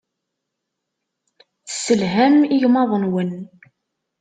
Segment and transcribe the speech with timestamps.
[1.67, 3.31] Tesselham igmaḍ-nwen.